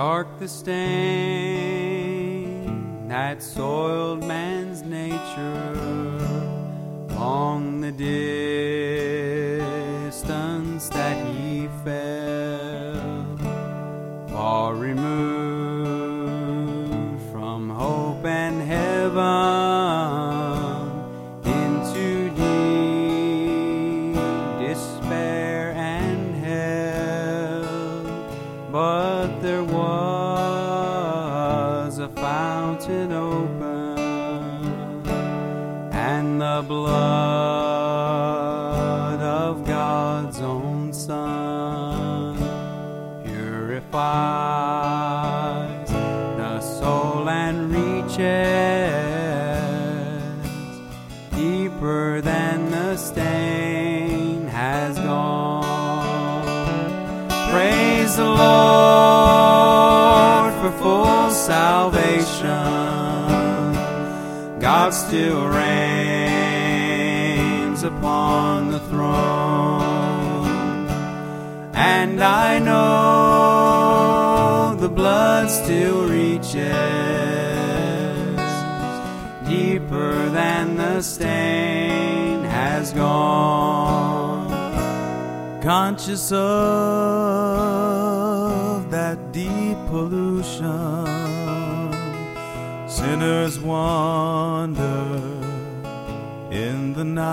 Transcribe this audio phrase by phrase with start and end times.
[0.00, 0.78] Dark the stain
[3.08, 5.74] that soiled man's nature,
[7.10, 7.92] long the
[10.06, 13.36] distance that he fell,
[14.28, 16.00] far removed
[17.30, 19.69] from hope and heaven,
[29.20, 29.88] But there was
[31.98, 33.98] a fountain open,
[35.92, 36.80] and the blood
[39.20, 42.38] of God's own Son
[43.22, 43.90] purifies
[45.90, 48.16] the soul and reaches
[51.32, 56.40] deeper than the stain has gone.
[57.50, 58.69] Praise the Lord
[64.60, 65.60] God still reigns
[67.82, 70.48] upon the throne.
[71.74, 76.56] And I know the blood still reaches
[79.46, 84.48] deeper than the stain has gone.
[85.62, 86.40] conscious of
[88.90, 91.29] that deep pollution.
[92.90, 95.16] Sinners wander
[96.50, 97.24] in the night,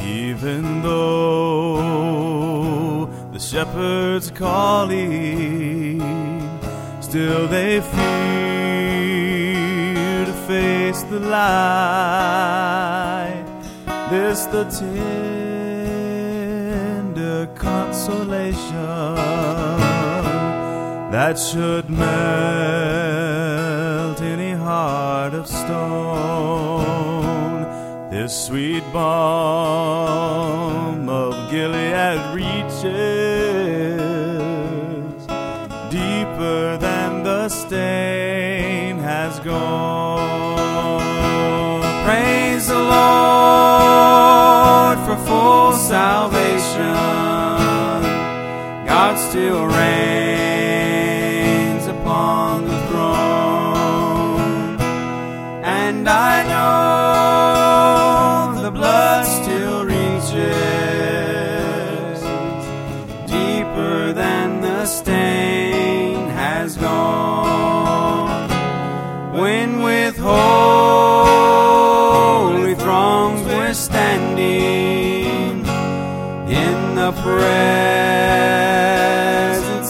[0.00, 2.26] even though
[3.32, 6.00] the shepherd's calling,
[7.00, 7.96] still they fear
[10.26, 11.42] to face the light.
[14.10, 14.62] This the
[17.02, 19.95] tender consolation
[21.16, 22.10] that should melt
[24.20, 26.82] any heart of stone.
[28.10, 29.48] This sweet balm
[31.08, 32.82] of Gilead reaches
[35.90, 41.00] deeper than the stain has gone.
[42.04, 46.98] Praise the Lord for full salvation.
[48.86, 50.25] God still reigns
[55.88, 60.34] And I know the blood still reaches
[63.30, 68.50] deeper than the stain has gone.
[69.40, 70.34] When with holy
[72.74, 75.64] throngs we're standing
[76.64, 78.32] in the presence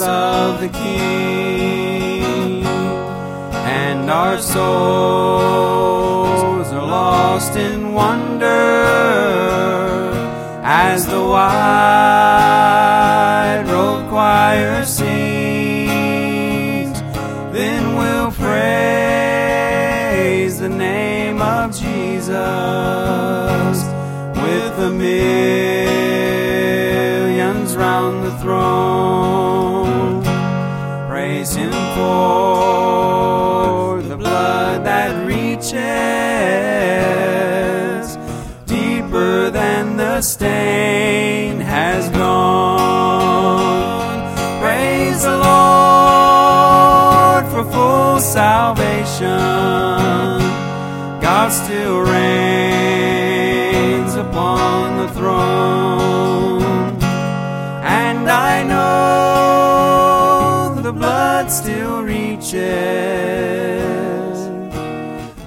[0.00, 1.13] of the King,
[4.24, 4.56] our souls
[6.72, 8.46] are lost in wonder
[10.64, 11.44] as the wide
[13.68, 15.82] robed choir sings.
[17.52, 18.58] Then we'll praise
[20.58, 23.84] the name of Jesus
[24.42, 25.36] with the millions
[27.76, 29.43] round the throne.
[40.14, 44.20] The stain has gone.
[44.62, 49.26] Praise the Lord for full salvation.
[51.20, 56.62] God still reigns upon the throne.
[57.82, 62.54] And I know the blood still reaches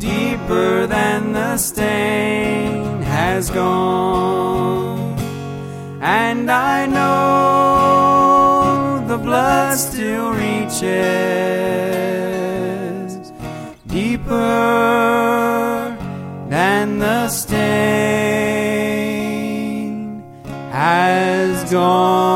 [0.00, 2.47] deeper than the stain
[3.28, 5.18] has gone,
[6.00, 7.76] and I know
[9.06, 10.88] the blood still reaches
[13.86, 14.38] deeper
[16.54, 17.68] than the stain
[20.72, 22.27] has gone.